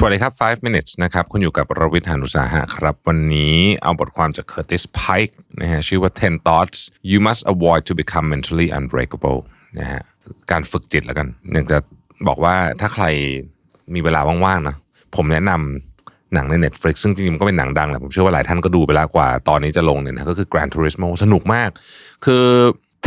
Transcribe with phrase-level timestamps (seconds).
[0.00, 6.78] สวัสดีครับ 5 minutes นะครับ คุณอยู่กับรวิทยานุสาหะครับ วันนี้เอาบทความจาก Curtis Pike นะฮะ ชื่อว่า 10 thoughts
[7.10, 9.38] you must avoid to become mentally unbreakable
[9.78, 10.02] นะฮะ
[10.50, 11.78] การฝึกจิตแล้วกัน อยากจะ
[12.28, 13.04] บอกว่าถ้าใคร
[13.94, 14.76] มีเวลาว่างๆนะ
[15.16, 21.70] ผมแนะนำหนังใน Netflix ซึ่งจริงๆมันก็เป็นหนังดังแหละ ผมเชื่อว่าหลายท่านก็ดูไปแล้วกว่า ตอนนี้จะลงเนี่ยนะ ก็คือ Gran Turismo สนุกมาก
[22.24, 22.44] คือ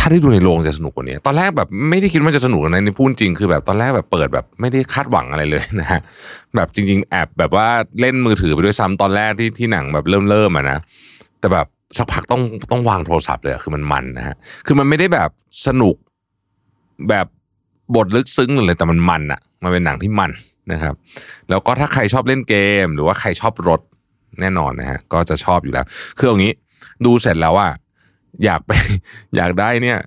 [0.04, 6.00] ถ้าได้ดูในโรงจะสนุกกว่านี้ ตอนแรกแบบไม่ได้คิดว่าจะสนุกนะในพูดจริงคือแบบตอนแรกแบบเปิดแบบไม่ได้คาดหวังอะไรเลยนะฮะ
[6.56, 7.68] แบบจริง ๆ แอบแบบว่า
[8.00, 10.78] เล่นมือถือไปด้วยซ้ำตอนแรกที่ที่หนังแบบเริ่มเริ่มอะนะ
[11.40, 11.68] แต่แบบ
[11.98, 15.30] สักพักต้องต้องวางโทรศัพท์เลยคือมันมันนะฮะคือมันไม่ได้แบบ
[15.68, 15.96] สนุก
[17.10, 17.28] แบบ
[17.96, 20.32] บทลึกซึ้งเลยแต่มันมันอะมันเป็นหนังที่มัน
[20.72, 20.94] นะครับ
[21.50, 23.82] แล้วก็ถ้าใครชอบเล่นเกม หรือว่าใครชอบรถ
[24.42, 25.86] แน่นอนนะฮะก็จะชอบอยู่แล้ว
[26.18, 26.54] คืออย่างนี้
[27.06, 27.72] ดูเสร็จแล้วอะ
[28.46, 28.72] อยากไป
[29.38, 29.98] อยากได้เนี่ย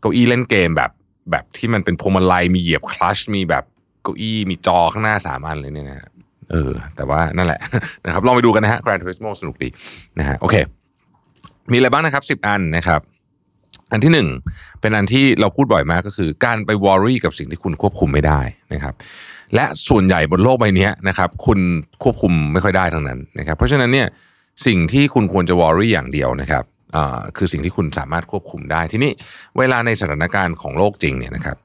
[0.00, 0.90] เก้าอี้เล่นเกมแบบ
[1.30, 3.64] แบบที่มันเป็นพวงมาลัยมีเหยียบคลัชมีแบบ
[4.02, 6.08] เก้าอี้มีจอข้างหน้าสามอันเลยเนี่ยนะฮะ
[6.50, 7.60] เออ แต่ว่านั่นแหละ
[8.06, 9.68] นะครับลองไปดูกันนะฮะ Gran Turismo สนุกดี
[10.18, 10.56] นะฮะโอเค
[11.72, 13.00] มีอะไรบ้างนะครับสิบอันนะครับ
[13.92, 14.28] อันที่หนึ่ง
[14.80, 18.40] เป็นอันที่เราพูดบ่อยมากก็คือ การไปวอรี่กับสิ่งที่คุณควบคุมไม่ได้
[18.72, 18.94] นะครับ
[19.54, 21.58] และส่วนใหญ่บนโลกใบนี้นะครับ คุณ
[22.02, 24.06] ควบคุมไม่ค่อยได้ทั้งนั้นนะครับ เพราะฉะนั้นเนี่ย
[24.66, 26.64] สิ่งที่คุณควรจะวอรี่อย่างเดียวนะครับ
[27.36, 29.12] คือสิ่งที่คุณสามารถควบคุมได้ ทีนี้
[29.58, 31.56] เวลาในสถานการณ์ของโลกจริงเนี่ยนะครับ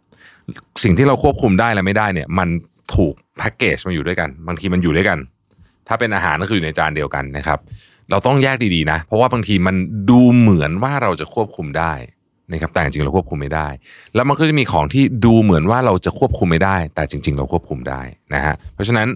[0.83, 2.49] สิ่งที่เราควบคุมได้และไม่ได้เนี่ยมัน
[2.95, 5.19] ถูกแพ็กเกจมาอยู่ด้วยกัน บางทีมันอยู่ด้วยกัน
[5.87, 7.59] ถ้าเป็นอาหารก็คืออยู่ในจานเดียวกันนะครับ
[8.09, 9.75] เราต้องแยกดีๆนะ เพราะว่าบางทีมัน
[10.09, 11.93] ดูเหมือนว่าเราจะควบคุมได้
[12.51, 13.67] นะครับแต่จริงๆเราควบคุมไม่ได้
[14.15, 18.01] แล้วมันก็จะมีของที่ดูเหมือนว่าเราจะควบคุมไม่ได้ แต่จริง ๆ เราควบคุมได้
[18.33, 19.07] นะฮะเพราะฉะนั้น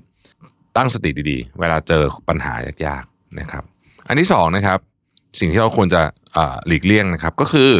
[0.78, 2.54] ตั้งสติดีๆ เวลาเจอปัญหา
[2.86, 3.64] ยากๆนะครับ
[4.08, 4.80] อันที่สองนะครับ
[5.40, 6.02] สิ่งที่เราควรจะ
[6.68, 7.72] หลีกเลี่ยงนะครับ ก็คือ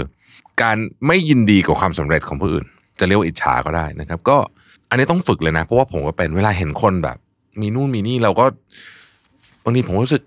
[0.62, 0.78] การ
[1.08, 2.66] ไม่ยินดีกับความสำเร็จของผู้อื่น
[3.00, 4.38] จะเรียกว่าอิจฉาก็ได้นะครับ ก็
[4.90, 7.18] อันนี้ต้องฝึกเลยนะ เพราะว่าผมก็เป็นเวลาเห็นคนแบบ
[7.62, 8.46] มีนู่นมีนี่เราก็
[9.64, 10.24] บางทีผมรู้สึก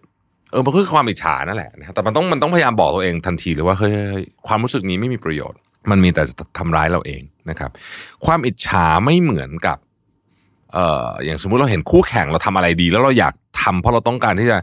[0.51, 3.93] เออมันคือความอิจฉานั่นแหละนะครับแต่มันต้องมันต้องพยายามบอกตัวเองทันทีเลยว่าเฮ้ย
[4.47, 5.59] ความรู้สึกนี้ไม่มีประโยชน์
[5.91, 7.71] มันมีแต่จะทำร้ายเราเองนะครับ
[8.27, 9.79] ความอิจฉาไม่เหมือนกับ
[10.73, 14.59] เอ่ออย่างสมมุติเราเห็นคู่แข่งเราทำอะไรดี แล้วเราอยากทำเพราะเราต้องการที่จะ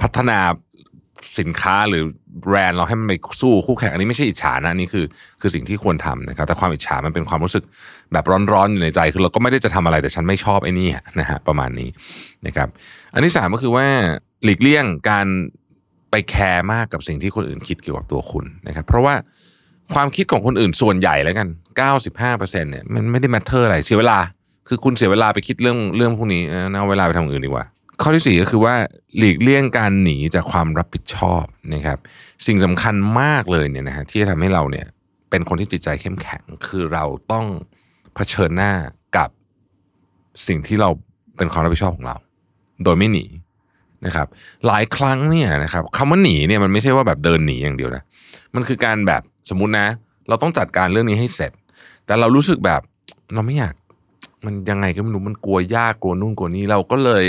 [0.00, 0.38] พัฒนา
[1.38, 2.04] สินค้าหรือ
[2.42, 5.04] แบรนด์เราให้มันไปสู้คู่แข่งอันนี้ไม่ใช่อิจฉานะอันนี่คือ
[5.40, 7.64] คือสิ่งที่ควรทำนะครับแต่ความอิจฉามันเป็นความรู้สึก
[8.12, 10.88] แบบร้อนๆอยู่ในใจคือเราก็ไม่ได้จะทำอะไรแต่ฉันไม่ชอบไอ้นี่
[11.20, 11.88] นะฮะประมาณนี้
[12.46, 12.68] นะครับ
[13.14, 13.86] อันที่สามก็คือว่า
[14.44, 15.26] หลีกเลี่ยงการ
[16.10, 19.14] ไป care มากกับสิ่งที่คนอื่นคิดเกี่ยวกับตัวคุณนะครับ เพราะว่า
[19.94, 21.48] ความคิดของคนอื่นส่วนใหญ่แล้วกัน
[22.04, 24.18] 95%เนี่ยมันไม่ได้ matter อะไรเสียเวลา
[24.68, 27.64] คือคุณเสียเวลาไปคิดเรื่องเรื่องพวกนี้เออเอาเวลาไปทำอื่นดีกว่า
[28.02, 28.74] ข้อที่สี่ก็คือว่า
[29.18, 31.44] หลีกเลี่ยงการหนีจากความรับผิดชอบ
[31.74, 31.98] นะครับ
[32.46, 34.86] สิ่งสำคัญมากเลยเนี่ยนะฮะที่จะทำให้เราเนี่ย
[35.30, 37.46] เป็นคนที่จิตใจเข้มแข็ง คือเราต้อง
[38.14, 38.72] เผชิญหน้า
[39.16, 39.30] กับ
[40.46, 40.90] สิ่งที่เรา
[41.36, 42.16] เป็นความรับผิดชอบของเรา
[42.84, 43.24] โดยไม่หนี
[44.06, 44.26] นะครับ
[44.66, 48.02] หลายครั้งเนี่ยนะครับคำว่าหนีเนี่ยมันไม่ใช่ว่าแบบเดินหนีอย่างเดียวนะ
[48.54, 49.86] มันคือการแบบสมมุตินะ
[50.28, 51.52] เราต้องจัดการเรื่องนี้ให้เสร็จ
[52.06, 52.80] แต่เรารู้สึกแบบ
[53.34, 53.74] เราไม่อยาก
[54.44, 57.24] มันยังไงก็ไม่รู้มันกลัวยากกลัวนู่นกลัวนี้เราก็เลย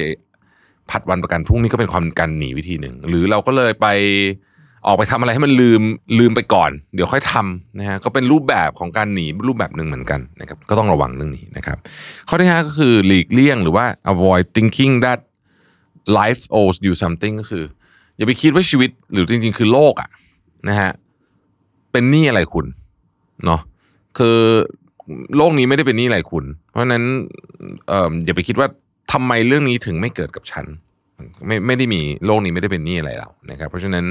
[0.92, 3.88] ผัดวันประกันพรุ่งนี้ก็เป็นความการหนีวิธีหนึ่ง หรือเราก็เลยไป
[4.88, 5.82] ออกไปทำอะไรให้มันลืม
[6.20, 11.78] ลืมไปก่อน เดี๋ยวค่อยทำนะฮะก็เป็นรูปแบบของการหนีรูปแบบหนึ่งเหมือนกันนะครับก็ต้องระวังเรื่องนี้นะครับ
[12.28, 15.20] ข้อที่ห้าก็คือหลีกเลี่ยงหรือว่า avoid thinking that
[16.20, 17.64] life owes you something ก็คือ
[18.18, 20.10] อย่าไปคิดว่าชีวิตหรือจริง ๆ คือโลกอะ
[20.70, 20.92] นะฮะ
[21.92, 22.66] เป็นหนี้อะไรคุณ
[23.46, 23.62] เนาะ
[24.18, 24.38] คือ
[25.38, 27.04] โลกนี้ไม่ได้เป็นหนี้อะไรคุณ เพราะฉะนั้น
[27.88, 28.68] เอ่ออย่าไปคิดว่า
[29.14, 30.66] ทำไมเรื่องนี้ถึงไม่เกิดกับฉัน
[31.48, 34.06] ไม่ไม่ได้มีโลกนี้ไม่ได้เป็นหนี้อะไรเรานะครับ เพราะฉะนั้น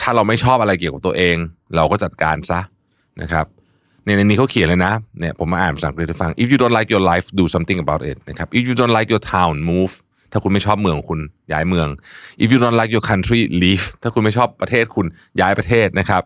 [0.00, 1.36] ถ้าเราไม่ชอบอะไรเกี่ยวกับตัวเอง
[1.76, 2.60] เราก็จัดการซะ
[3.22, 3.46] นะครับ
[4.04, 9.08] เนี่ยในนี้เขาเขียนเลยนะเนี่ยผมมาอ่านภาษาอังกฤษให้ฟัง if you don't like your life do something about it นะครับ if you don't like
[9.12, 9.94] your town move
[10.32, 11.20] ถ้าคุณไม่ชอบเมืองคุณ
[11.52, 11.88] ย้ายเมือง
[12.42, 15.06] if you don't like your country leave ถ้าคุณไม่ชอบประเทศคุณ
[15.40, 16.22] ย้ายประเทศนะครับ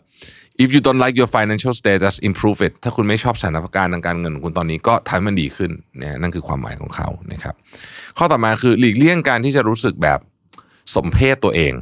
[0.63, 7.55] if you don't like your financial status improve it ถ้าคุณไม่ชอบสถานการณ์ทางการเงินของคุณตอนนี้ก็ทำให้มันดีขึ้นเนี่ยนั่นคือความหมายของเขานะครับ
[8.19, 10.19] ข้อต่อมาคือหลีกเลี่ยงการที่จะรู้สึกแบบ
[10.95, 11.73] สมเพศตัวเอง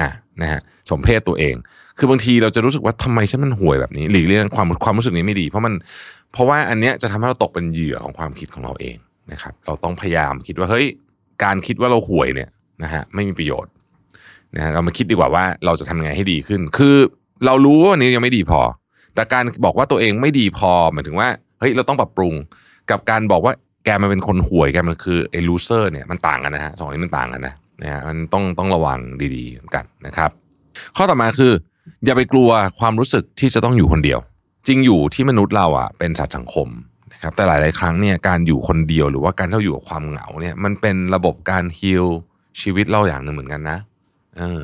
[0.00, 0.10] อะ
[0.42, 0.60] นะฮะ
[0.90, 1.54] สมเพศตัวเอง
[1.98, 5.74] คือบางทีเราจะรู้สึกว่าทำไมฉันมันห่วยแบบนี้ หลีกเลี่ยงความความรู้สึกนี้ไม่ดี เพราะมัน
[6.32, 8.96] เพราะว่าอันเนี้ยจะทำให้เราตกเป็นเหยื่อของความคิดของเราเอง
[9.32, 10.86] นะครับ เราต้องพยายามคิดว่าเฮ้ย
[11.44, 12.50] การคิดว่าเราห่วยเนี่ย
[12.82, 13.72] นะฮะไม่มีประโยชน์
[14.56, 16.96] นะฮะเรามาคิดดีกว่าว่าเราจะทำยังไงให้ดีขึ้น คือ
[17.46, 18.60] เรารู้ว่าวันนี้ยังไม่ดีพอ
[19.14, 21.28] แต่การบอกว่าตัวเองไม่ดีพอหมายถึงว่า
[21.60, 22.34] เฮ้ยเราต้องปรับปรุง
[22.90, 23.54] กับการบอกว่า
[23.84, 28.98] แกมันเป็นคนห่วยแกมันคือไอ้ลูเซอร์เนี่ยมันต่างกันนะฮะสองอันนี้มันต่างกันนะนะฮะมันต้องต้องระวัง
[29.36, 30.30] ดีๆเหมือนกันนะครับ
[30.96, 31.52] ข้อต่อมาคือ
[32.04, 32.50] อย่าไปกลัว
[32.80, 34.18] ความรู้สึกที่จะต้องอยู่คนเดียว
[34.66, 36.68] จริงอยู่ที่มนุษย์เราอะเป็นสัตว์สังคม
[37.12, 42.04] นะครับแต่หลาย ๆ ครั้งเนี่ยการอยู่คนเดียวหรือว่าการที่เราอยู่กับความเหงาเนี่ยมันเป็นระบบการฮีล
[42.60, 43.78] ชีวิตเราอย่างหนึ่งเหมือนกันนะ
[44.38, 44.62] เออ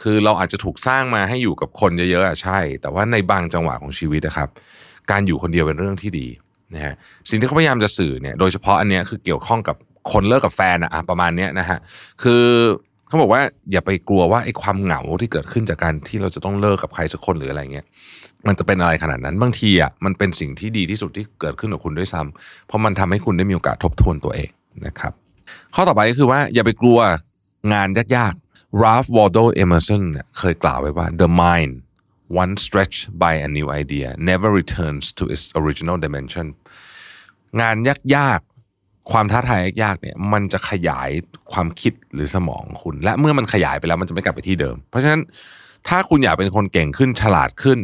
[0.00, 4.48] คือเราอาจจะถูกสร้างมาให้อยู่กับคนเยอะๆอะใช่ แต่ว่าในบางจังหวะของชีวิตนะครับ
[5.10, 6.26] การอยู่คนเดียวเป็นเรื่องที่ดี
[6.74, 6.94] นะฮะ
[7.30, 9.76] สิ่งที่เขาพยายามจะสื่อเนี่ยโดยเฉพาะอันเนี้ยคือเกี่ยวข้องกับ
[10.12, 11.78] คนเลิกกับแฟนอะอะประมาณเนี้ยนะฮะ
[12.22, 12.44] คือ
[13.08, 13.42] เขาบอกว่า
[13.72, 17.86] อย่าไปกลัวว่าไอ้ความเหงาที่เกิดขึ้นจากการที่เราจะต้องเลิกกับใครสักคนหรืออะไรเงี้ย
[18.46, 24.50] มันจะเป็นอะไรขนาดนั้นบางทีอะมันเป็นสิ่งที่ดีที่สุดที่เกิดขึ้นกับคุณด้วยซ้ำเพราะมันทำให้คุณได้มีโอกาสทบทวนตัวเอง
[24.86, 25.12] นะครับ
[25.74, 26.98] ข้อต่อไปก็คือว่าอย่าไปกลัว
[27.72, 28.34] งานยาก
[28.72, 31.72] Ralph Waldo Emerson เนี่ยเคยกล่าวไว้ว่า the mind
[32.42, 36.46] once stretched by a new idea never returns to its original dimension
[37.60, 37.76] งาน
[38.16, 41.10] ยากๆ ความท้าทายยากๆเนี่ยมันจะขยาย
[41.52, 45.22] ความคิดหรือสมองคุณ และเมื่อมันขยายไปแล้วมันจะไม่กลับไปที่เดิม เพราะฉะนั้น
[45.88, 47.78] ถ้าคุณอยากเป็นคนเก่งขึ้นฉลาดขึ้น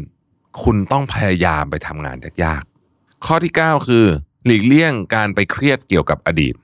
[0.62, 4.06] คุณต้องพยายามไปทำงานยากๆ ข้อที่ 9 คือ
[4.46, 6.54] หลีกเลี่ยงการไปเครียดเกี่ยวกับอดีต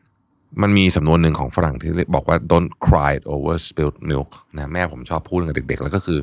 [0.63, 6.19] มันมีสำนวนหนึ่งของฝรั่งที่บอกว่า don't cry over spilled milk นะแม่ผมชอบพูดกับเด็กๆ แล้วก็คือ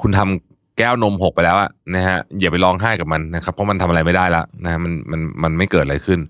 [0.00, 6.20] คุณทำแก้วนมหกไปแล้วอะนะฮะอย่าไปร้องไห้กับมันนะครับ เพราะมันทำอะไรไม่ได้แล้วนะฮะมันมันมันไม่เกิดอะไรขึ้น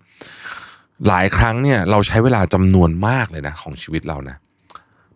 [1.08, 4.36] หลายครั้งเนี่ยเราใช้เวลาจำนวนมากเลยนะ ของชีวิตเรานะ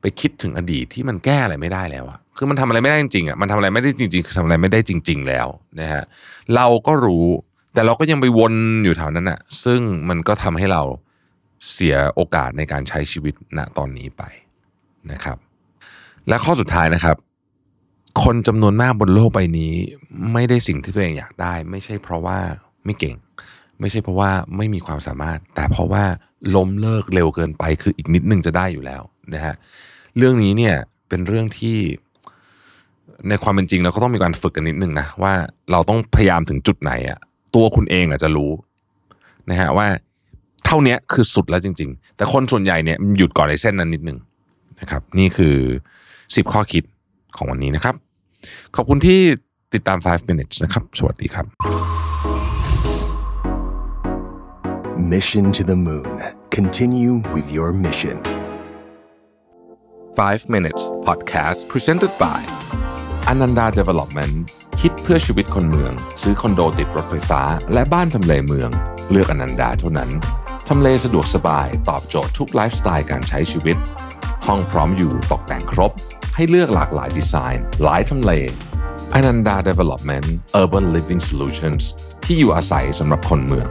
[0.01, 5.47] ไปคิดถึงอดีตที่มันแก้อะไรไม่ได้แล้วอะคือมันทำอะไรไม่ได้จริงๆอะมันทำอะไรไม่ได้จริง ๆ คือทำอะไรไม่ได้จริง ๆ แล้ว
[5.81, 6.03] นะฮะ
[6.57, 7.27] เราก็รู้
[7.75, 10.83] แต่เราก็ยังไปวนอยู่แถวนั้นอะซึ่งมันก็ทำให้เรา
[11.73, 14.23] เสียโอกาสในการใช้ชีวิตณตอนนี้ไป
[15.13, 15.37] นะครับ
[16.29, 17.17] และข้อสุดท้ายนะครับ
[18.23, 19.73] คนจำนวนมากบนโลกใบนี้
[20.33, 22.39] ไม่ได้สิ่งที่ตัวเองอยากได้ ไม่ใช่เพราะว่า
[22.85, 23.17] ไม่เก่ง
[23.81, 26.05] ไม่ใช่เพราะว่าไม่มีความสามารถ แต่เพราะว่า
[26.57, 29.03] ล้มเลิกเร็วเกินไป คืออีกนิดนึงจะได้อยู่แล้ว
[29.35, 29.55] นะฮะ
[30.17, 30.75] เรื่องนี้เนี่ย
[31.09, 31.79] เป็นเรื่องที่
[33.29, 35.35] ในความเป็นจริงเราก็ต้องมีการฝึกกันนิดนึงนะว่า
[35.71, 37.19] เราต้องพยายามถึงจุดไหนอะ
[37.55, 38.53] ตัวคุณเองอาจจะรู้
[39.51, 39.87] นะฮะว่า
[40.67, 44.19] เท่านี้คือสุดแล้วจริง ๆ แต่คนส่วนใหญ่เนี่ยหยุดก่อนในเส้นนั้นนิดนึง
[44.81, 45.57] นะครับ นี่คือ
[46.05, 46.85] 10 ข้อคิด
[47.37, 47.95] ของวันนี้นะครับ
[48.77, 49.21] ขอบคุณที่
[49.75, 51.47] ติดตาม 5 minutes นะครับ สวัสดีครับ
[55.15, 56.15] Mission to the Moon.
[56.59, 58.17] Continue with your mission.
[60.17, 62.41] 5 minutes podcast presented by
[63.33, 64.35] Ananda Development
[64.81, 68.71] คิดเพื่อชีวิตคนเมือง ซื้อคอนโดติดรถไฟฟ้า และบ้านทำเลเมือง
[69.11, 70.11] เลือกอนันดาเท่านั้น
[70.69, 73.77] ทำเลสะดวกสบายตอบโจทย์ทุกไลฟ์สไตล์การใช้ชีวิต
[74.47, 75.93] ห้องพร้อมอยู่ตกแต่งครบ
[76.35, 78.33] ให้เลือกหลากหลายดีไซน์ หลายทำเล
[79.15, 80.27] อนันดา Development
[80.61, 81.83] Urban Living Solutions
[82.25, 83.69] ที่อยู่อาศัยสำหรับคนเมือง